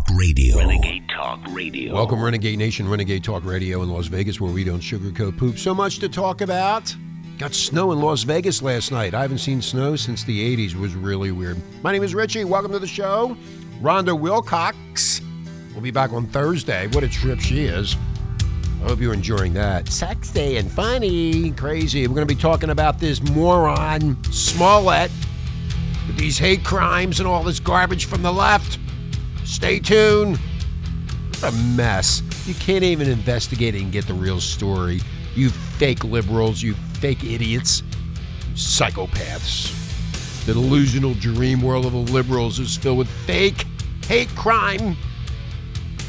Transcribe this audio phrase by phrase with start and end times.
[0.00, 0.56] Talk Radio.
[0.56, 1.94] Renegade Talk Radio.
[1.94, 5.58] Welcome, Renegade Nation, Renegade Talk Radio in Las Vegas, where we don't sugarcoat poop.
[5.58, 6.94] So much to talk about.
[7.38, 9.12] Got snow in Las Vegas last night.
[9.14, 10.70] I haven't seen snow since the 80s.
[10.74, 11.58] It was really weird.
[11.82, 12.44] My name is Richie.
[12.44, 13.36] Welcome to the show.
[13.82, 15.20] Rhonda Wilcox
[15.74, 16.86] will be back on Thursday.
[16.88, 17.94] What a trip she is.
[18.82, 19.88] I hope you're enjoying that.
[19.88, 22.06] Sexy and funny, crazy.
[22.06, 25.10] We're going to be talking about this moron Smollett
[26.06, 28.78] with these hate crimes and all this garbage from the left.
[29.50, 30.38] Stay tuned.
[31.40, 32.22] What a mess.
[32.46, 35.00] You can't even investigate it and get the real story.
[35.34, 37.82] You fake liberals, you fake idiots,
[38.48, 39.76] you psychopaths.
[40.46, 43.66] The delusional dream world of the liberals is filled with fake
[44.06, 44.96] hate crime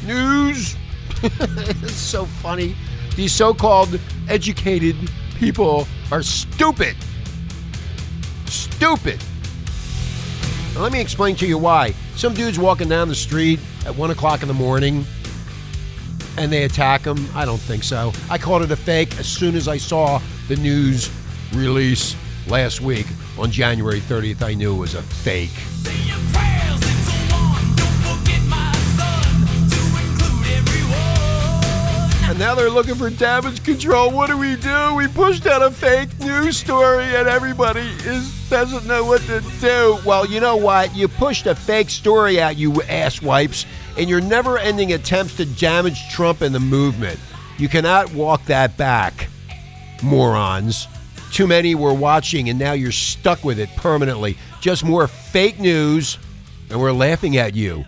[0.06, 0.76] news.
[1.24, 2.76] it's so funny.
[3.16, 4.96] These so called educated
[5.40, 6.96] people are stupid.
[8.46, 9.20] Stupid.
[10.76, 11.96] Now, let me explain to you why.
[12.16, 15.06] Some dude's walking down the street at 1 o'clock in the morning
[16.38, 17.28] and they attack him.
[17.36, 18.14] I don't think so.
[18.30, 21.10] I called it a fake as soon as I saw the news
[21.54, 22.16] release
[22.48, 24.42] last week on January 30th.
[24.42, 25.50] I knew it was a fake.
[32.30, 34.10] And now they're looking for damage control.
[34.10, 34.96] What do we do?
[34.96, 39.98] We pushed out a fake news story and everybody is doesn't know what to do.
[40.06, 40.94] Well, you know what?
[40.94, 45.46] You pushed a fake story out, you ass wipes, in your never ending attempts to
[45.46, 47.18] damage Trump and the movement.
[47.58, 49.30] You cannot walk that back,
[50.04, 50.90] morons.
[51.32, 54.38] Too many were watching and now you're stuck with it permanently.
[54.60, 56.18] Just more fake news,
[56.70, 57.86] and we're laughing at you.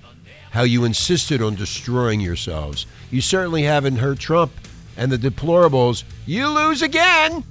[0.52, 2.86] How you insisted on destroying yourselves.
[3.12, 4.54] You certainly haven't hurt Trump
[4.96, 6.06] and the deplorables.
[6.26, 7.44] You lose again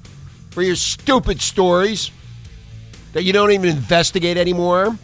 [0.51, 2.11] for your stupid stories
[3.13, 4.97] that you don't even investigate anymore.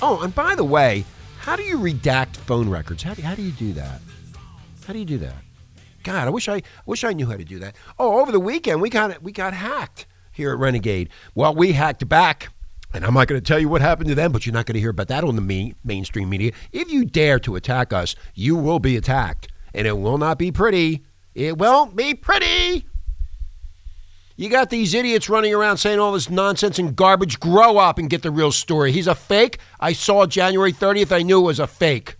[0.00, 1.04] Oh, and by the way,
[1.38, 3.02] how do you redact phone records?
[3.02, 4.00] How do, how do you do that?
[4.86, 5.34] How do you do that?
[6.02, 7.76] God, I wish I, I wish I knew how to do that.
[7.98, 11.10] Oh, over the weekend we got we got hacked here at Renegade.
[11.34, 12.48] Well, we hacked back.
[12.94, 14.74] And I'm not going to tell you what happened to them, but you're not going
[14.74, 16.52] to hear about that on the main, mainstream media.
[16.72, 19.48] If you dare to attack us, you will be attacked.
[19.74, 21.04] And it will not be pretty.
[21.34, 22.86] It won't be pretty.
[24.38, 27.40] You got these idiots running around saying all this nonsense and garbage.
[27.40, 28.92] Grow up and get the real story.
[28.92, 29.58] He's a fake.
[29.80, 31.10] I saw January 30th.
[31.10, 32.14] I knew it was a fake.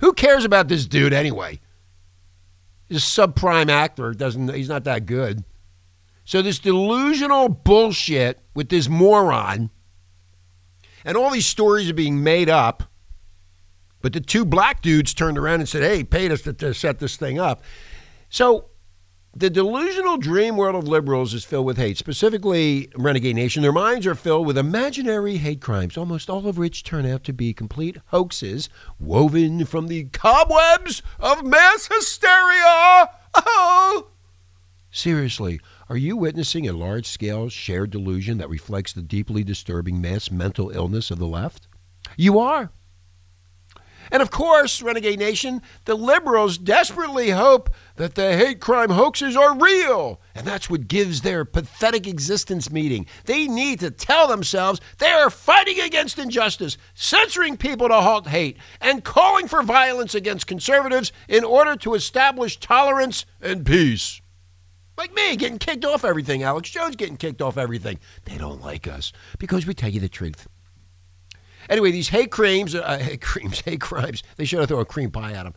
[0.00, 1.60] Who cares about this dude anyway?
[2.86, 4.12] He's a subprime actor.
[4.12, 5.42] Doesn't he's not that good.
[6.26, 9.70] So this delusional bullshit with this moron,
[11.02, 12.82] and all these stories are being made up.
[14.02, 16.98] But the two black dudes turned around and said, "Hey, paid us to, to set
[16.98, 17.62] this thing up."
[18.28, 18.69] So
[19.34, 23.62] the delusional dream world of liberals is filled with hate, specifically Renegade Nation.
[23.62, 27.32] Their minds are filled with imaginary hate crimes, almost all of which turn out to
[27.32, 28.68] be complete hoaxes
[28.98, 33.10] woven from the cobwebs of mass hysteria.
[33.34, 34.08] Oh!
[34.90, 40.30] Seriously, are you witnessing a large scale shared delusion that reflects the deeply disturbing mass
[40.32, 41.68] mental illness of the left?
[42.16, 42.72] You are.
[44.10, 49.58] And of course, Renegade Nation, the liberals desperately hope that the hate crime hoaxes are
[49.58, 50.20] real.
[50.34, 53.06] And that's what gives their pathetic existence meaning.
[53.24, 58.56] They need to tell themselves they are fighting against injustice, censoring people to halt hate,
[58.80, 64.20] and calling for violence against conservatives in order to establish tolerance and peace.
[64.96, 66.42] Like me, getting kicked off everything.
[66.42, 67.98] Alex Jones getting kicked off everything.
[68.26, 70.46] They don't like us because we tell you the truth.
[71.70, 75.10] Anyway, these hate creams, uh, hate creams, hate crimes, they should have thrown a cream
[75.10, 75.54] pie at them.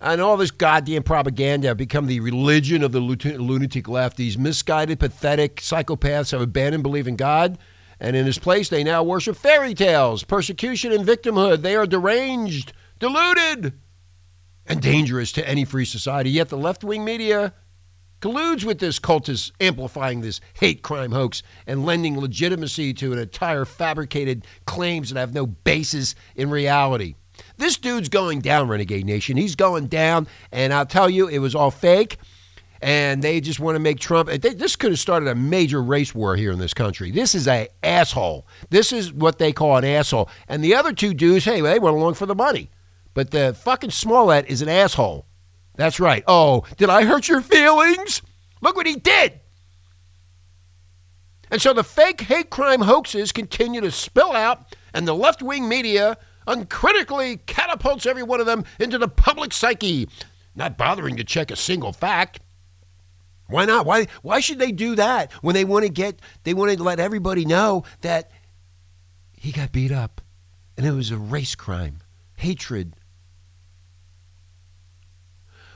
[0.00, 4.16] And all this goddamn propaganda have become the religion of the lunatic left.
[4.16, 7.58] These misguided, pathetic psychopaths have abandoned belief in God.
[8.00, 11.62] And in his place, they now worship fairy tales, persecution, and victimhood.
[11.62, 13.74] They are deranged, deluded,
[14.66, 16.30] and dangerous to any free society.
[16.30, 17.54] Yet the left wing media
[18.24, 23.66] colludes with this cultist, amplifying this hate crime hoax and lending legitimacy to an entire
[23.66, 27.16] fabricated claims that have no basis in reality.
[27.58, 29.36] This dude's going down, Renegade Nation.
[29.36, 32.16] He's going down, and I'll tell you, it was all fake.
[32.80, 34.30] And they just want to make Trump.
[34.30, 37.10] They, this could have started a major race war here in this country.
[37.10, 38.46] This is a asshole.
[38.70, 40.30] This is what they call an asshole.
[40.48, 42.70] And the other two dudes, hey, they went along for the money.
[43.12, 45.26] But the fucking Smollett is an asshole.
[45.76, 46.22] That's right.
[46.26, 48.22] Oh, did I hurt your feelings?
[48.60, 49.40] Look what he did.
[51.50, 55.68] And so the fake hate crime hoaxes continue to spill out, and the left wing
[55.68, 56.16] media
[56.46, 60.08] uncritically catapults every one of them into the public psyche,
[60.54, 62.40] not bothering to check a single fact.
[63.48, 63.84] Why not?
[63.86, 66.98] Why, why should they do that when they want to get, they want to let
[66.98, 68.30] everybody know that
[69.32, 70.20] he got beat up
[70.76, 72.00] and it was a race crime?
[72.36, 72.94] hatred.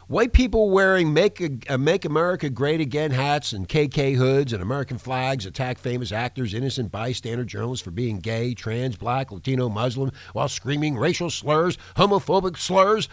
[0.09, 4.97] White people wearing Make, uh, Make America Great Again hats and KK hoods and American
[4.97, 10.49] flags attack famous actors, innocent bystander journalists for being gay, trans, black, Latino, Muslim, while
[10.49, 13.11] screaming racial slurs, homophobic slurs,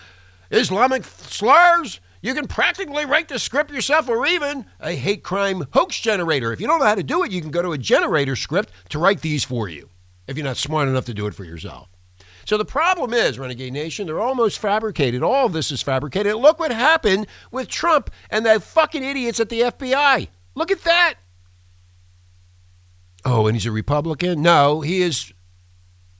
[0.52, 2.00] Islamic slurs.
[2.22, 6.54] You can practically write the script yourself or even a hate crime hoax generator.
[6.54, 8.72] If you don't know how to do it, you can go to a generator script
[8.92, 9.90] to write these for you
[10.28, 11.90] if you're not smart enough to do it for yourself.
[12.46, 15.24] So the problem is, Renegade Nation, they're almost fabricated.
[15.24, 16.36] All of this is fabricated.
[16.36, 20.28] Look what happened with Trump and the fucking idiots at the FBI.
[20.54, 21.16] Look at that.
[23.26, 24.44] Oh, and he's a Republican?
[24.44, 25.34] No, he is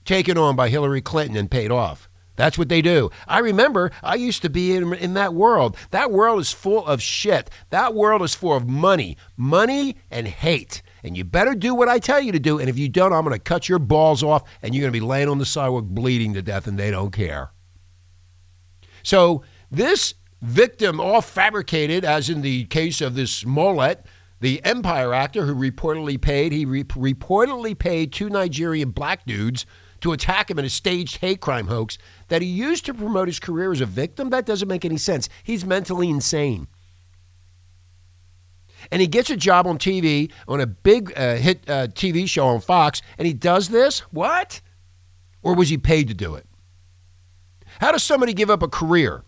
[0.04, 2.10] taken on by Hillary Clinton and paid off.
[2.36, 3.12] That's what they do.
[3.28, 5.78] I remember I used to be in, in that world.
[5.92, 7.50] That world is full of shit.
[7.70, 10.82] That world is full of money, money and hate.
[11.06, 12.58] And you better do what I tell you to do.
[12.58, 15.00] And if you don't, I'm going to cut your balls off and you're going to
[15.00, 17.52] be laying on the sidewalk bleeding to death, and they don't care.
[19.04, 24.04] So, this victim, all fabricated, as in the case of this Smollett,
[24.40, 29.68] the Empire actor who reportedly paid, he re- reportedly paid two Nigerian black dudes
[30.02, 32.00] to attack him in a staged hate crime hoax
[32.30, 34.32] that he used to promote his career as a victim.
[34.32, 35.30] That doesn't make any sense.
[35.44, 36.68] He's mentally insane
[38.92, 42.48] and he gets a job on TV on a big uh, hit uh, TV show
[42.48, 44.00] on Fox, and he does this?
[44.12, 44.62] What?
[45.42, 46.46] Or was he paid to do it?
[47.80, 49.24] How does somebody give up a career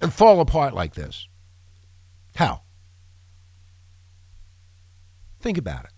[0.00, 1.26] and fall apart like this?
[2.34, 2.62] How?
[5.40, 5.90] Think about it.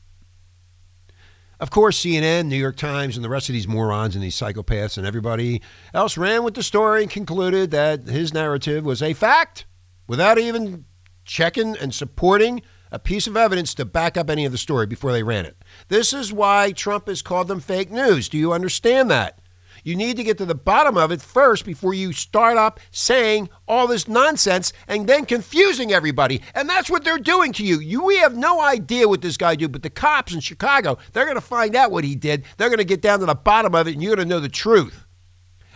[1.61, 4.97] Of course, CNN, New York Times, and the rest of these morons and these psychopaths
[4.97, 5.61] and everybody
[5.93, 9.67] else ran with the story and concluded that his narrative was a fact
[10.07, 10.85] without even
[11.29, 15.13] checking and supporting a piece of evidence to back up any of the story before
[15.13, 15.57] they ran it.
[15.89, 18.29] This is why Trump has called them fake news.
[18.29, 19.39] Do you understand that?
[19.85, 23.49] You need to get to the bottom of it first before you start up saying
[23.69, 26.43] all this nonsense and then confusing everybody.
[26.55, 27.79] And that's what they're doing to you.
[27.79, 31.25] You we have no idea what this guy did, but the cops in Chicago, they're
[31.25, 32.45] going to find out what he did.
[32.57, 34.41] They're going to get down to the bottom of it and you're going to know
[34.41, 35.07] the truth.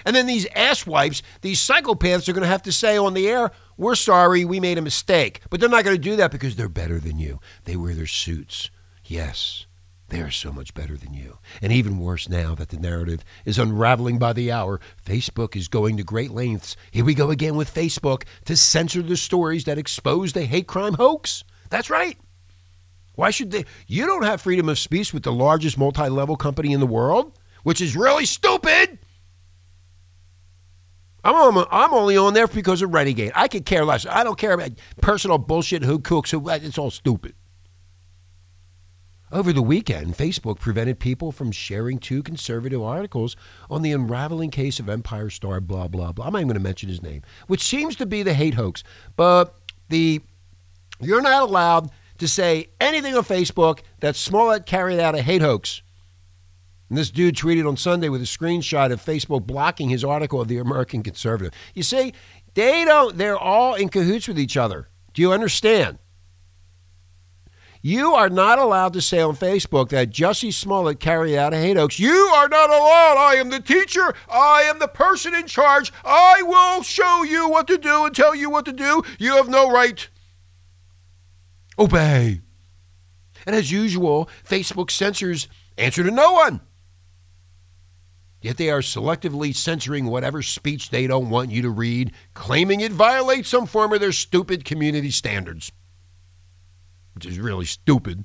[0.04, 3.50] And then these asswipes, these psychopaths are going to have to say on the air,
[3.76, 5.40] we're sorry, we made a mistake.
[5.50, 7.40] But they're not going to do that because they're better than you.
[7.64, 8.70] They wear their suits.
[9.04, 9.66] Yes,
[10.08, 11.38] they are so much better than you.
[11.60, 15.96] And even worse now that the narrative is unraveling by the hour, Facebook is going
[15.96, 16.76] to great lengths.
[16.90, 20.94] Here we go again with Facebook to censor the stories that expose the hate crime
[20.94, 21.44] hoax.
[21.70, 22.18] That's right.
[23.14, 23.64] Why should they?
[23.86, 27.38] You don't have freedom of speech with the largest multi level company in the world,
[27.62, 28.98] which is really stupid.
[31.24, 33.32] I'm, I'm only on there because of Renegade.
[33.34, 34.06] I could care less.
[34.06, 34.70] I don't care about
[35.00, 36.48] personal bullshit, who cooks, who.
[36.48, 37.34] It's all stupid.
[39.30, 43.34] Over the weekend, Facebook prevented people from sharing two conservative articles
[43.70, 46.26] on the unraveling case of Empire Star, blah, blah, blah.
[46.26, 48.84] I'm not even going to mention his name, which seems to be the hate hoax.
[49.16, 49.54] But
[49.88, 50.20] the
[51.00, 55.82] you're not allowed to say anything on Facebook that Smollett carried out a hate hoax.
[56.92, 60.48] And this dude tweeted on Sunday with a screenshot of Facebook blocking his article of
[60.48, 61.54] the American Conservative.
[61.72, 62.12] You see,
[62.52, 64.90] they don't, they're all in cahoots with each other.
[65.14, 65.98] Do you understand?
[67.80, 71.78] You are not allowed to say on Facebook that Jussie Smollett carried out a hate
[71.78, 71.98] hoax.
[71.98, 73.16] You are not allowed.
[73.16, 74.12] I am the teacher.
[74.28, 75.90] I am the person in charge.
[76.04, 79.02] I will show you what to do and tell you what to do.
[79.18, 80.06] You have no right.
[81.78, 82.42] Obey.
[83.46, 86.60] And as usual, Facebook censors answer to no one.
[88.42, 92.90] Yet they are selectively censoring whatever speech they don't want you to read, claiming it
[92.90, 95.70] violates some form of their stupid community standards.
[97.14, 98.24] Which is really stupid.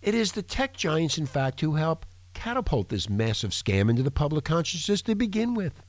[0.00, 4.12] It is the tech giants, in fact, who help catapult this massive scam into the
[4.12, 5.82] public consciousness to begin with.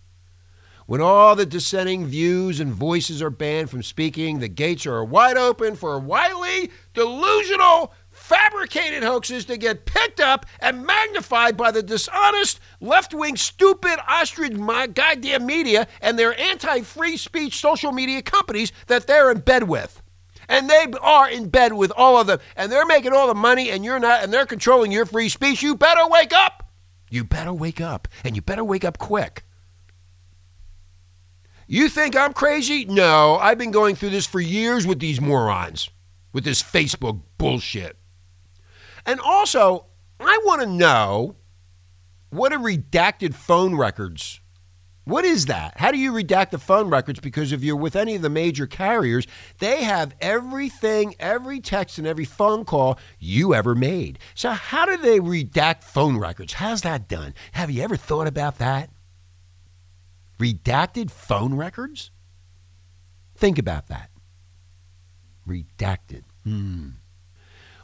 [0.87, 5.37] When all the dissenting views and voices are banned from speaking, the gates are wide
[5.37, 7.93] open for a wildly delusional
[8.29, 14.53] fabricated hoaxes to get picked up and magnified by the dishonest, left wing, stupid, ostrich
[14.53, 19.63] my goddamn media and their anti free speech social media companies that they're in bed
[19.63, 20.01] with.
[20.47, 22.39] And they are in bed with all of them.
[22.55, 25.61] And they're making all the money and you're not, and they're controlling your free speech.
[25.61, 26.71] You better wake up.
[27.09, 28.07] You better wake up.
[28.23, 29.43] And you better wake up quick.
[31.67, 32.85] You think I'm crazy?
[32.85, 35.91] No, I've been going through this for years with these morons,
[36.33, 37.98] with this Facebook bullshit.
[39.05, 39.85] And also,
[40.19, 41.35] I want to know
[42.29, 44.39] what are redacted phone records?
[45.05, 45.73] What is that?
[45.77, 47.19] How do you redact the phone records?
[47.19, 49.25] Because if you're with any of the major carriers,
[49.57, 54.19] they have everything, every text, and every phone call you ever made.
[54.35, 56.53] So, how do they redact phone records?
[56.53, 57.33] How's that done?
[57.53, 58.91] Have you ever thought about that?
[60.37, 62.11] Redacted phone records?
[63.35, 64.11] Think about that.
[65.47, 66.23] Redacted.
[66.43, 66.89] Hmm.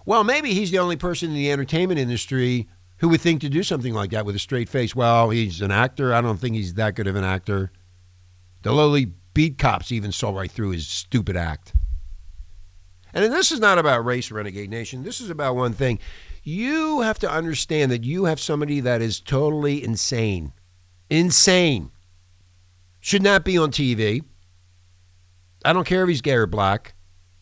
[0.05, 3.63] Well, maybe he's the only person in the entertainment industry who would think to do
[3.63, 4.95] something like that with a straight face.
[4.95, 6.13] Well, he's an actor.
[6.13, 7.71] I don't think he's that good of an actor.
[8.61, 11.73] The lowly beat cops even saw right through his stupid act.
[13.13, 15.03] And this is not about race, Renegade Nation.
[15.03, 15.99] This is about one thing.
[16.43, 20.53] You have to understand that you have somebody that is totally insane.
[21.09, 21.91] Insane.
[22.99, 24.23] Should not be on TV.
[25.63, 26.93] I don't care if he's gay or black.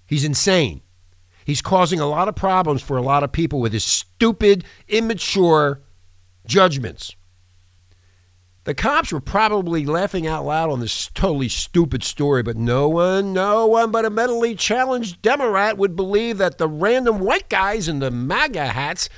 [0.06, 0.82] He's insane.
[1.46, 5.82] He's causing a lot of problems for a lot of people with his stupid, immature
[6.46, 7.16] judgments.
[8.66, 13.34] The cops were probably laughing out loud on this totally stupid story, but no one,
[13.34, 18.00] no one but a mentally challenged Democrat would believe that the random white guys in
[18.00, 19.10] the MAGA hats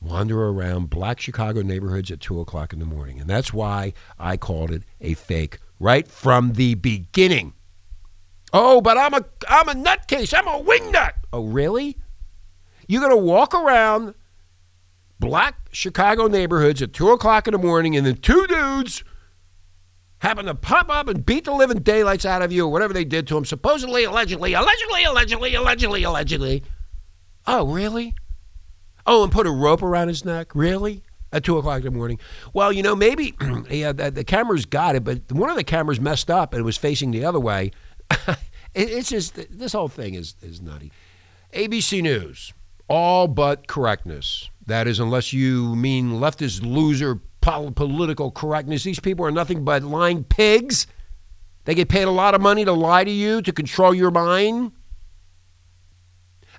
[0.00, 3.20] wander around black Chicago neighborhoods at 2 o'clock in the morning.
[3.20, 7.54] And that's why I called it a fake right from the beginning.
[8.52, 10.36] Oh, but I'm a I'm a nutcase.
[10.36, 11.12] I'm a wingnut.
[11.32, 11.96] Oh, really?
[12.86, 14.14] You're gonna walk around
[15.18, 19.04] black Chicago neighborhoods at two o'clock in the morning, and then two dudes
[20.18, 23.04] happen to pop up and beat the living daylights out of you, or whatever they
[23.04, 26.62] did to him, supposedly, allegedly, allegedly, allegedly, allegedly, allegedly.
[27.46, 28.14] Oh, really?
[29.06, 30.54] Oh, and put a rope around his neck?
[30.54, 31.02] Really?
[31.32, 32.20] At two o'clock in the morning.
[32.52, 33.34] Well, you know, maybe
[33.70, 36.64] yeah, the, the cameras got it, but one of the cameras messed up and it
[36.64, 37.70] was facing the other way.
[38.74, 40.92] it's just this whole thing is is nutty.
[41.52, 42.52] ABC News,
[42.88, 44.48] all but correctness.
[44.66, 48.84] That is, unless you mean leftist loser political correctness.
[48.84, 50.86] These people are nothing but lying pigs.
[51.64, 54.72] They get paid a lot of money to lie to you, to control your mind.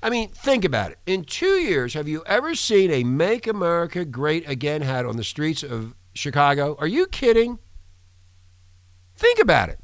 [0.02, 1.00] I mean, think about it.
[1.06, 5.24] In two years, have you ever seen a Make America Great Again hat on the
[5.24, 6.76] streets of Chicago?
[6.80, 7.60] Are you kidding?
[9.16, 9.80] Think about it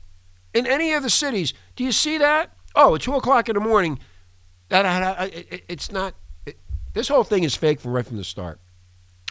[0.53, 1.53] in any of the cities.
[1.75, 2.53] Do you see that?
[2.75, 3.99] Oh, at two o'clock in the morning.
[4.69, 5.31] That
[5.67, 6.13] it's not.
[6.45, 6.57] It,
[6.93, 8.59] this whole thing is fake from right from the start.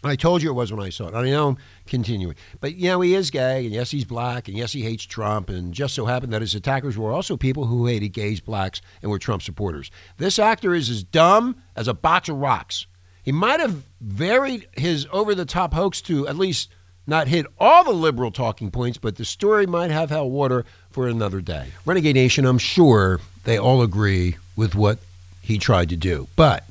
[0.05, 1.15] I told you it was when I saw it.
[1.15, 1.57] I know I'm
[1.87, 5.05] continuing, but you know he is gay, and yes, he's black, and yes, he hates
[5.05, 8.81] Trump, and just so happened that his attackers were also people who hated gays, blacks,
[9.03, 9.91] and were Trump supporters.
[10.17, 12.87] This actor is as dumb as a box of rocks.
[13.25, 16.71] He might have varied his over-the-top hoax to at least
[17.09, 21.09] not hit all the liberal talking points, but the story might have held water for
[21.09, 21.69] another day.
[21.87, 24.99] Renegade Nation, I'm sure they all agree with what
[25.41, 26.29] he tried to do.
[26.37, 26.65] But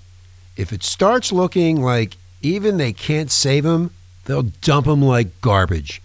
[0.55, 3.89] if it starts looking like even they can't save him,
[4.25, 6.01] they'll dump him like garbage.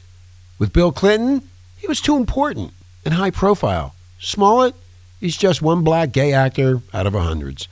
[0.58, 2.72] With Bill Clinton, he was too important
[3.04, 3.94] and high profile.
[4.18, 4.74] Smollett,
[5.20, 7.68] he's just one black gay actor out of hundreds.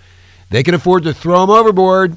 [0.50, 2.17] They can afford to throw him overboard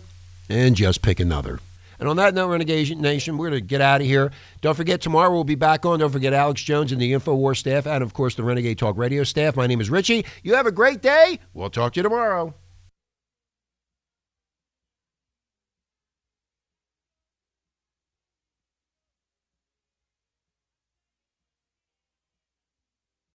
[0.49, 1.59] and just pick another.
[1.99, 4.31] And on that note, Renegade Nation, we're going to get out of here.
[4.61, 5.99] Don't forget, tomorrow we'll be back on.
[5.99, 9.23] Don't forget Alex Jones and the InfoWars staff, and of course, the Renegade Talk Radio
[9.23, 9.55] staff.
[9.55, 10.25] My name is Richie.
[10.43, 11.39] You have a great day.
[11.53, 12.53] We'll talk to you tomorrow.